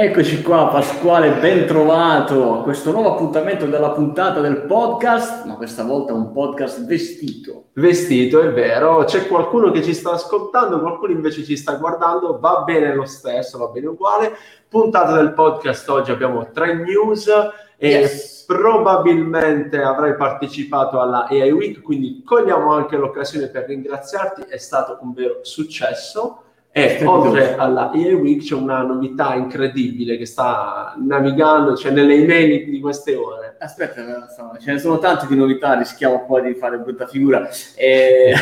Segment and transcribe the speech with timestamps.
[0.00, 5.82] Eccoci qua Pasquale, ben trovato a questo nuovo appuntamento della puntata del podcast, ma questa
[5.82, 7.70] volta un podcast vestito.
[7.72, 12.62] Vestito, è vero, c'è qualcuno che ci sta ascoltando, qualcuno invece ci sta guardando, va
[12.64, 14.36] bene lo stesso, va bene uguale.
[14.68, 17.28] Puntata del podcast oggi abbiamo tre news
[17.76, 18.44] e yes.
[18.46, 25.12] probabilmente avrai partecipato alla AI Week, quindi cogliamo anche l'occasione per ringraziarti, è stato un
[25.12, 26.42] vero successo.
[26.78, 32.70] E oltre alla EA Week c'è una novità incredibile che sta navigando, cioè nelle email
[32.70, 33.56] di queste ore.
[33.58, 37.48] Aspetta, insomma, ce ne sono tante di novità, rischiamo poi di fare brutta figura.
[37.74, 38.32] E...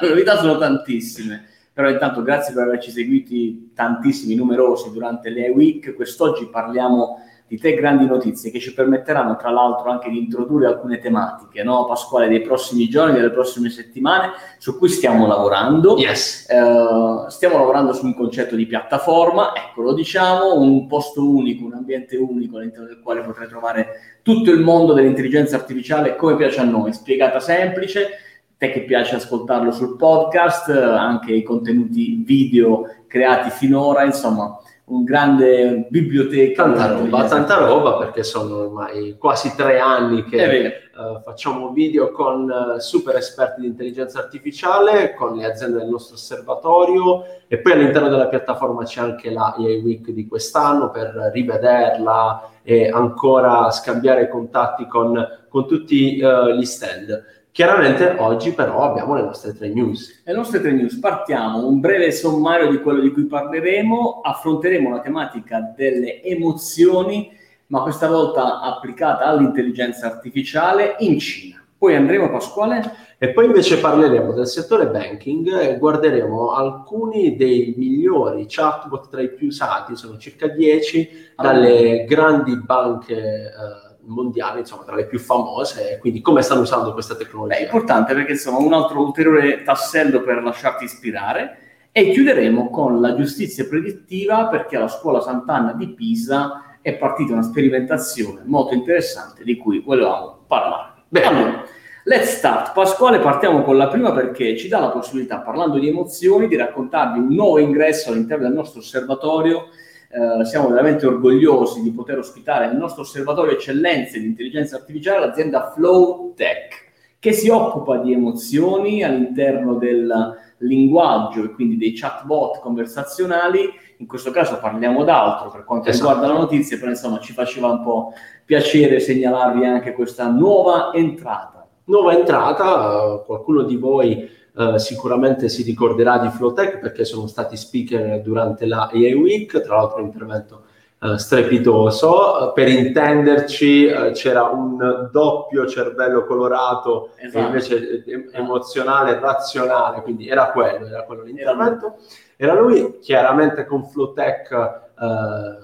[0.00, 5.94] le novità sono tantissime, però intanto grazie per averci seguiti tantissimi, numerosi durante l'EA Week.
[5.94, 11.00] Quest'oggi parliamo di tre grandi notizie che ci permetteranno tra l'altro anche di introdurre alcune
[11.00, 11.84] tematiche, no?
[11.84, 15.96] Pasquale, dei prossimi giorni, delle prossime settimane, su cui stiamo lavorando.
[15.96, 16.46] Yes.
[16.48, 21.72] Uh, stiamo lavorando su un concetto di piattaforma, ecco lo diciamo, un posto unico, un
[21.72, 26.64] ambiente unico all'interno del quale potrai trovare tutto il mondo dell'intelligenza artificiale come piace a
[26.64, 28.10] noi, spiegata semplice,
[28.56, 34.56] te che piace ascoltarlo sul podcast, anche i contenuti video creati finora, insomma
[34.90, 36.64] un grande biblioteca.
[36.64, 42.50] Tanta roba, tanta roba perché sono ormai quasi tre anni che uh, facciamo video con
[42.50, 48.08] uh, super esperti di intelligenza artificiale, con le aziende del nostro osservatorio e poi all'interno
[48.08, 54.86] della piattaforma c'è anche la EA Week di quest'anno per rivederla e ancora scambiare contatti
[54.86, 57.38] con, con tutti uh, gli stand.
[57.52, 60.22] Chiaramente oggi però abbiamo le nostre tre news.
[60.24, 65.00] Le nostre tre news, partiamo, un breve sommario di quello di cui parleremo, affronteremo la
[65.00, 71.60] tematica delle emozioni, ma questa volta applicata all'intelligenza artificiale in Cina.
[71.76, 73.08] Poi andremo Pasquale?
[73.18, 79.32] E poi invece parleremo del settore banking e guarderemo alcuni dei migliori chatbot tra i
[79.32, 85.98] più usati, sono circa 10, dalle grandi banche eh, mondiale, insomma, tra le più famose,
[86.00, 87.56] quindi come stanno usando questa tecnologia?
[87.56, 91.58] È importante perché insomma un altro ulteriore tassello per lasciarti ispirare
[91.92, 97.42] e chiuderemo con la giustizia predittiva perché alla scuola Sant'Anna di Pisa è partita una
[97.42, 101.02] sperimentazione molto interessante di cui volevamo parlare.
[101.08, 101.26] Bene.
[101.26, 101.64] Allora,
[102.04, 102.72] let's start.
[102.72, 107.18] Pasquale, partiamo con la prima perché ci dà la possibilità, parlando di emozioni, di raccontarvi
[107.18, 109.68] un nuovo ingresso all'interno del nostro osservatorio
[110.12, 115.70] eh, siamo veramente orgogliosi di poter ospitare nel nostro osservatorio eccellenze di intelligenza artificiale l'azienda
[115.70, 116.88] Flow Tech,
[117.20, 123.70] che si occupa di emozioni all'interno del linguaggio e quindi dei chatbot conversazionali.
[123.98, 126.08] In questo caso parliamo d'altro per quanto esatto.
[126.08, 128.12] riguarda la notizia, però insomma ci faceva un po'
[128.44, 131.68] piacere segnalarvi anche questa nuova entrata.
[131.84, 138.20] Nuova entrata, qualcuno di voi Uh, sicuramente si ricorderà di Flowtech perché sono stati speaker
[138.20, 140.64] durante la EA Week, tra l'altro un intervento
[141.00, 142.52] uh, strepitoso.
[142.52, 147.46] per intenderci uh, c'era un doppio cervello colorato esatto.
[147.46, 151.96] invece emozionale e razionale, quindi era quello, era quello l'intervento.
[152.36, 154.88] Era lui, chiaramente con Flowtech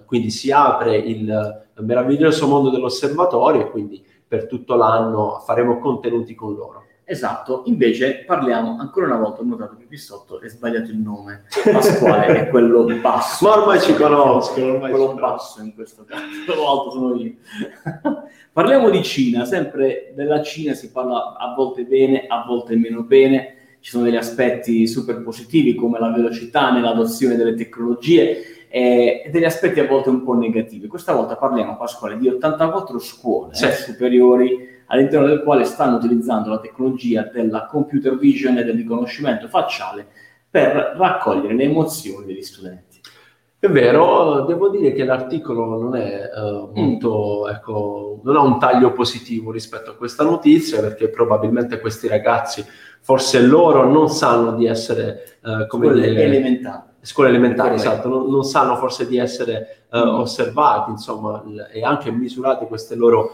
[0.07, 6.55] quindi si apre il meraviglioso mondo dell'osservatorio e quindi per tutto l'anno faremo contenuti con
[6.55, 6.86] loro.
[7.09, 11.45] Esatto, invece parliamo ancora una volta, ho notato che qui sotto è sbagliato il nome,
[11.71, 13.47] Pasquale è quello basso.
[13.47, 17.35] Ma ormai ci conosco, ormai quello basso in questo caso, quello alto sono io.
[18.53, 23.55] parliamo di Cina, sempre della Cina si parla a volte bene, a volte meno bene,
[23.79, 29.79] ci sono degli aspetti super positivi come la velocità nell'adozione delle tecnologie e degli aspetti
[29.79, 30.89] a volte un po' negativi.
[30.89, 33.71] Questa volta parliamo, Pasquale, di 84 scuole sì.
[33.71, 40.07] superiori all'interno del quale stanno utilizzando la tecnologia della computer vision e del riconoscimento facciale
[40.49, 43.01] per raccogliere le emozioni degli studenti.
[43.59, 47.55] È vero, devo dire che l'articolo non è uh, molto, mm.
[47.55, 52.65] ecco, non ha un taglio positivo rispetto a questa notizia perché probabilmente questi ragazzi,
[53.01, 56.95] forse loro non sanno di essere, uh, come dire, elementari.
[57.07, 60.15] Scuole elementari, esatto, non, non, sanno forse di essere uh, mm.
[60.19, 63.33] osservati, insomma, l- e anche misurate queste loro,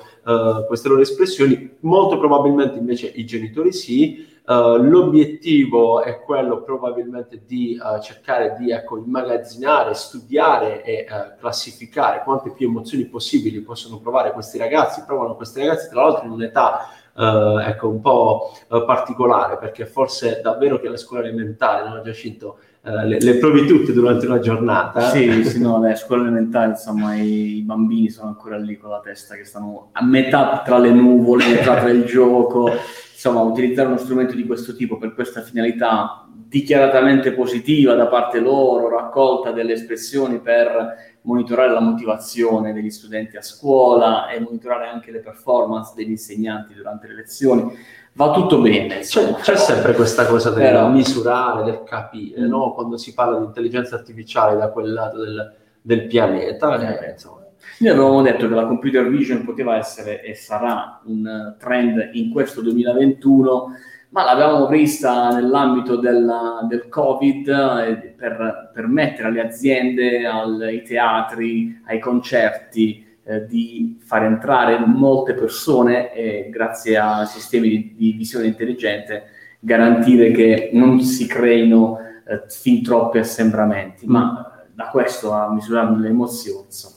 [0.67, 1.77] queste loro espressioni.
[1.81, 8.73] Molto probabilmente invece i genitori sì, Uh, l'obiettivo è quello probabilmente di uh, cercare di
[8.73, 15.05] ecco, immagazzinare, studiare e uh, classificare quante più emozioni possibili possono provare questi ragazzi.
[15.07, 18.53] Provano questi ragazzi, tra l'altro, in un'età ecco, un po'
[18.87, 24.26] particolare, perché forse davvero che la scuola elementare, no, Giacinto, le, le, provi tutte durante
[24.26, 25.11] una giornata.
[25.11, 29.00] Sì, sì, no, le scuole elementari, insomma, i, i, bambini sono ancora lì con la
[29.00, 32.70] testa che stanno a metà tra le nuvole, metà tra il gioco
[33.23, 38.89] insomma, utilizzare uno strumento di questo tipo per questa finalità dichiaratamente positiva da parte loro,
[38.89, 45.21] raccolta delle espressioni per monitorare la motivazione degli studenti a scuola e monitorare anche le
[45.21, 47.73] performance degli insegnanti durante le lezioni.
[48.15, 48.99] Va tutto bene.
[48.99, 52.49] C'è, c'è, sempre questa cosa del Però, misurare, del capire, mm.
[52.49, 52.73] no?
[52.75, 57.01] quando si parla di intelligenza artificiale da quel lato del, del pianeta.
[57.01, 57.42] Eh, insomma.
[57.79, 62.61] Noi avevamo detto che la computer vision poteva essere e sarà un trend in questo
[62.61, 63.76] 2021
[64.12, 71.99] ma l'abbiamo vista nell'ambito della, del Covid eh, per permettere alle aziende, ai teatri, ai
[71.99, 79.25] concerti eh, di far entrare molte persone e grazie a sistemi di, di visione intelligente
[79.58, 86.08] garantire che non si creino eh, fin troppi assembramenti, ma da questo a misurare le
[86.08, 86.97] emozioni, insomma.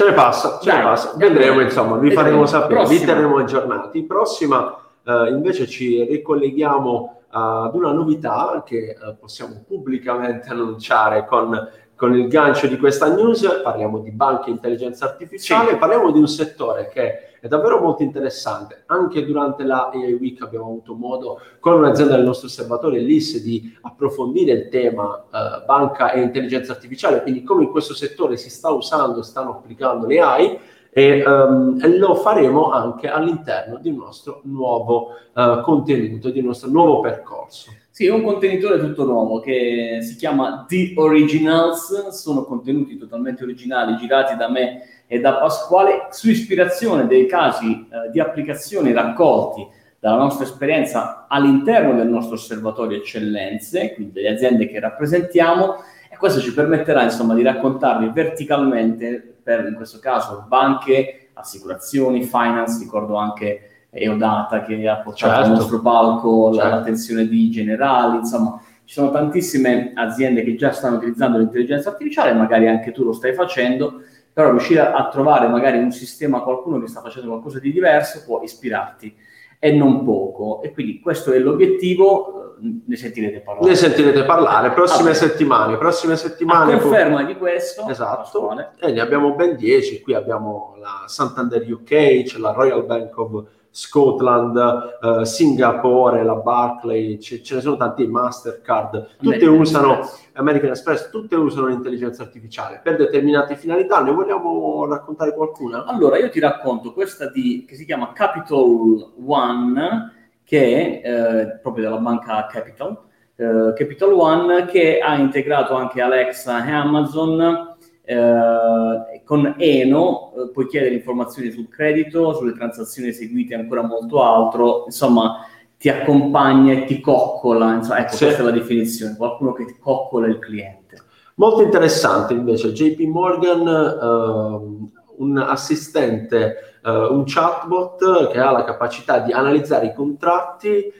[0.00, 1.12] Ce ne passa, ce Dai, ne passa.
[1.14, 2.98] Vedremo, insomma, vi faremo sapere, prossima.
[2.98, 4.02] vi terremo aggiornati.
[4.04, 11.58] Prossima Uh, invece ci ricolleghiamo ad una novità che uh, possiamo pubblicamente annunciare con,
[11.96, 13.62] con, il gancio di questa news.
[13.64, 15.76] Parliamo di banche e intelligenza artificiale, sì.
[15.76, 18.82] parliamo di un settore che è davvero molto interessante.
[18.86, 23.76] Anche durante la AI Week abbiamo avuto modo con un'azienda del nostro osservatorio, l'IS, di
[23.80, 28.70] approfondire il tema uh, banca e intelligenza artificiale, quindi come in questo settore si sta
[28.70, 30.58] usando, stanno applicando le AI
[30.92, 36.68] e um, lo faremo anche all'interno di un nostro nuovo uh, contenuto, di un nostro
[36.68, 37.70] nuovo percorso.
[38.00, 43.94] Sì, è un contenitore tutto nuovo che si chiama The Originals, sono contenuti totalmente originali
[43.96, 49.68] girati da me e da Pasquale su ispirazione dei casi uh, di applicazioni raccolti
[49.98, 55.74] dalla nostra esperienza all'interno del nostro osservatorio eccellenze, quindi delle aziende che rappresentiamo,
[56.10, 62.82] e questo ci permetterà insomma di raccontarvi verticalmente per in questo caso banche, assicurazioni, finance,
[62.82, 65.50] ricordo anche Eodata che ha portato certo.
[65.50, 66.68] al nostro palco certo.
[66.68, 68.60] l'attenzione di generali, insomma
[68.90, 73.34] ci sono tantissime aziende che già stanno utilizzando l'intelligenza artificiale, magari anche tu lo stai
[73.34, 74.02] facendo,
[74.32, 78.42] però riuscire a, trovare magari un sistema, qualcuno che sta facendo qualcosa di diverso può
[78.42, 79.14] ispirarti
[79.60, 80.60] e non poco.
[80.62, 83.68] E quindi questo è l'obiettivo, eh, ne sentirete parlare.
[83.68, 85.76] Ne sentirete parlare, prossime ah, settimane.
[85.76, 86.80] Prossime settimane.
[86.80, 87.86] Conferma di questo.
[87.88, 88.50] Esatto.
[88.80, 93.44] E ne abbiamo ben 10, qui abbiamo la Santander UK, c'è la Royal Bank of
[93.70, 100.28] Scotland, uh, Singapore, la Barclay, ce, ce, ne sono tanti, Mastercard, tutte American usano Express.
[100.32, 104.02] American Express, tutte usano l'intelligenza artificiale per determinate finalità.
[104.02, 105.84] Ne vogliamo raccontare qualcuna?
[105.84, 110.12] Allora, io ti racconto questa di, che si chiama Capital One,
[110.42, 112.98] che è eh, proprio della banca Capital,
[113.36, 117.69] eh, Capital One, che ha integrato anche Alexa e Amazon
[118.02, 124.22] eh, con Eno eh, puoi chiedere informazioni sul credito, sulle transazioni eseguite e ancora molto
[124.22, 125.46] altro, insomma
[125.78, 128.24] ti accompagna e ti coccola, insomma, ecco sì.
[128.24, 131.04] questa è la definizione, qualcuno che ti coccola il cliente.
[131.36, 139.20] Molto interessante invece JP Morgan, uh, un assistente, uh, un chatbot che ha la capacità
[139.20, 140.92] di analizzare i contratti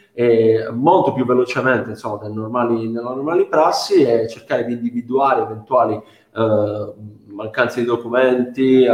[0.72, 5.98] molto più velocemente insomma, normali, nella normali prassi e cercare di individuare eventuali
[6.34, 6.92] eh,
[7.26, 8.86] mancanze di documenti,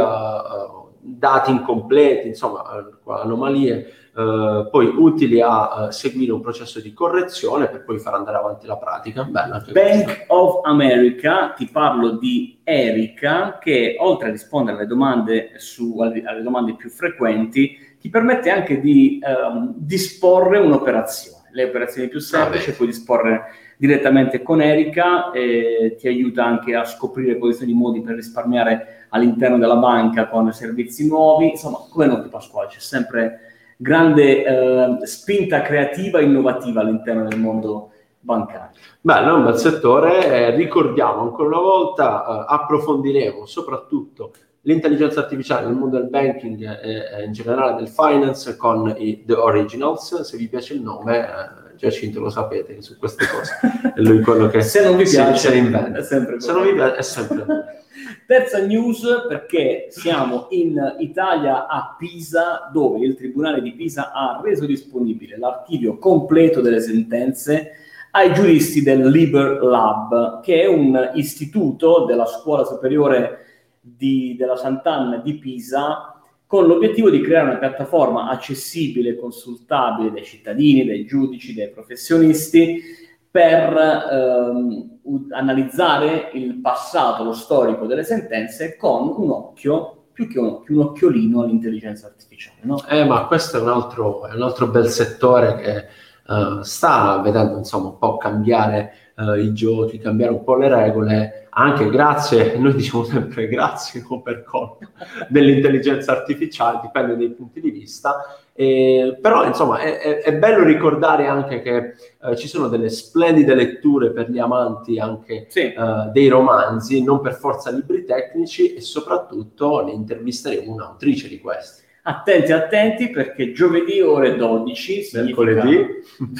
[0.99, 2.63] dati incompleti, insomma,
[3.05, 8.65] anomalie, Uh, poi utili a seguire un processo di correzione per poi far andare avanti
[8.65, 9.23] la pratica.
[9.25, 10.33] Bella, Bank questo.
[10.33, 16.73] of America, ti parlo di Erika, che oltre a rispondere alle domande, su, alle, domande
[16.73, 21.36] più frequenti, ti permette anche di um, disporre un'operazione.
[21.57, 23.45] Le operazioni più semplici, puoi disporre
[23.77, 29.07] direttamente con Erika e ti aiuta anche a scoprire quali sono i modi per risparmiare
[29.09, 31.49] all'interno della banca con servizi nuovi.
[31.49, 33.39] Insomma, come noti Pasquale, c'è sempre
[33.75, 38.79] grande eh, spinta creativa e innovativa all'interno del mondo bancario.
[39.01, 40.27] Bello, un bel settore.
[40.27, 44.31] Eh, ricordiamo ancora una volta, eh, approfondiremo soprattutto
[44.67, 50.21] l'intelligenza artificiale nel mondo del banking e, in generale del finance con i The Originals.
[50.21, 54.21] Se vi piace il nome, eh, Giacinto lo sapete che su queste cose è lui
[54.21, 56.03] quello che se non vi piace inventa.
[56.03, 57.45] Se non vi piace è sempre
[58.27, 64.65] Terza news perché siamo in Italia a Pisa dove il Tribunale di Pisa ha reso
[64.65, 67.71] disponibile l'archivio completo delle sentenze
[68.11, 73.46] ai giuristi del Liber Lab, che è un istituto della Scuola Superiore
[73.95, 76.13] di, della Sant'Anna di Pisa
[76.45, 82.81] con l'obiettivo di creare una piattaforma accessibile e consultabile dai cittadini, dai giudici, dai professionisti
[83.29, 83.77] per
[84.11, 84.99] ehm,
[85.31, 90.87] analizzare il passato, lo storico delle sentenze con un occhio più che un, più un
[90.87, 92.59] occhiolino all'intelligenza artificiale.
[92.63, 92.83] No?
[92.87, 97.57] Eh, ma questo è un altro, è un altro bel settore che uh, sta vedendo
[97.57, 102.75] insomma un po' cambiare uh, i giochi, cambiare un po' le regole, anche grazie, noi
[102.75, 104.87] diciamo sempre grazie o per colpa
[105.27, 111.27] dell'intelligenza artificiale, dipende dai punti di vista, eh, però insomma è, è, è, bello ricordare
[111.27, 115.73] anche che eh, ci sono delle splendide letture per gli amanti anche sì.
[115.73, 121.85] eh, dei romanzi, non per forza libri tecnici e soprattutto ne intervisteremo un'autrice di questi.
[122.09, 125.85] Attenti, attenti perché giovedì ore 12, mercoledì,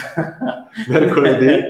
[0.88, 1.62] mercoledì,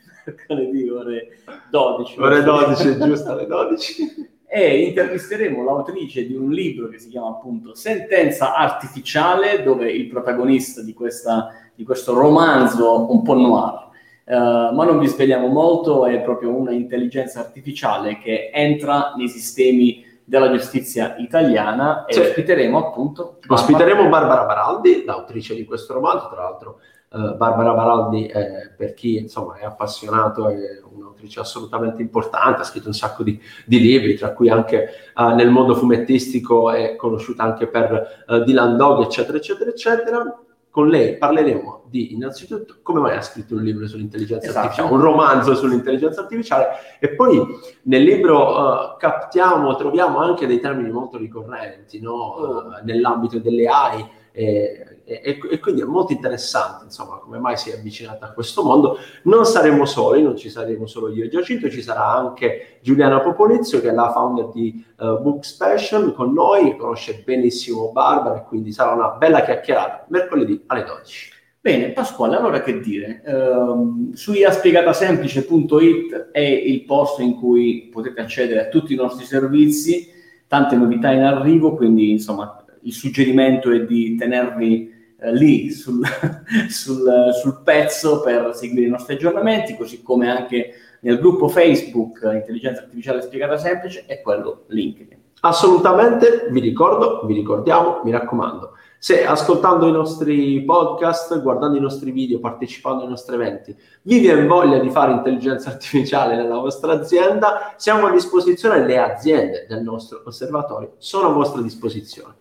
[0.24, 1.38] mercoledì ore
[1.70, 2.20] 12.
[2.20, 7.74] Ore 12, giusto alle 12 e intervisteremo l'autrice di un libro che si chiama appunto
[7.74, 13.88] Sentenza Artificiale, dove il protagonista di, questa, di questo romanzo un po' noir,
[14.26, 20.04] uh, ma non vi svegliamo molto, è proprio una intelligenza artificiale che entra nei sistemi
[20.22, 22.20] della giustizia italiana e sì.
[22.20, 23.38] ospiteremo appunto...
[23.44, 23.54] Barbara...
[23.60, 26.78] Ospiteremo Barbara Baraldi, l'autrice di questo romanzo, tra l'altro
[27.14, 30.56] uh, Barbara Baraldi, eh, per chi insomma è appassionato, è
[30.92, 35.50] un'autrice assolutamente importante, ha scritto un sacco di, di libri, tra cui anche uh, nel
[35.50, 40.38] mondo fumettistico è conosciuta anche per uh, Dylan Dog, eccetera, eccetera, eccetera.
[40.68, 44.66] Con lei parleremo di innanzitutto come mai ha scritto un libro sull'intelligenza esatto.
[44.66, 46.66] artificiale, un romanzo sull'intelligenza artificiale
[46.98, 47.40] e poi
[47.82, 52.10] nel libro captiamo, troviamo anche dei termini molto ricorrenti no?
[52.10, 52.80] oh.
[52.82, 54.04] nell'ambito delle AI
[54.36, 58.64] e, e, e, quindi è molto interessante insomma come mai si è avvicinata a questo
[58.64, 63.20] mondo non saremo soli non ci saremo solo io e Giacinto ci sarà anche Giuliana
[63.20, 68.44] Popolizio che è la founder di uh, Book Special con noi conosce benissimo Barbara e
[68.48, 73.22] quindi sarà una bella chiacchierata mercoledì alle 12 Bene, Pasquale, allora che dire?
[73.24, 80.10] Uh, su iaspiegatasemplice.it è il posto in cui potete accedere a tutti i nostri servizi,
[80.46, 86.02] tante novità in arrivo, quindi insomma il suggerimento è di tenervi eh, lì sul,
[86.68, 92.82] sul, sul, pezzo per seguire i nostri aggiornamenti, così come anche nel gruppo Facebook Intelligenza
[92.82, 95.22] Artificiale Spiegata Semplice e quello LinkedIn.
[95.40, 102.10] Assolutamente, vi ricordo, vi ricordiamo, mi raccomando, se ascoltando i nostri podcast, guardando i nostri
[102.10, 107.74] video, partecipando ai nostri eventi, vi viene voglia di fare intelligenza artificiale nella vostra azienda,
[107.76, 112.36] siamo a disposizione, le aziende del nostro osservatorio sono a vostra disposizione.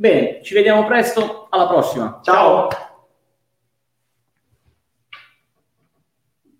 [0.00, 2.20] Bene, ci vediamo presto, alla prossima.
[2.22, 2.70] Ciao.
[2.70, 2.89] Ciao.